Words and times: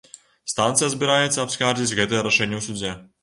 Станцыя 0.53 0.89
збіраецца 0.93 1.39
абскардзіць 1.45 1.97
гэта 2.01 2.25
рашэнне 2.29 2.55
ў 2.63 2.65
судзе. 2.69 2.91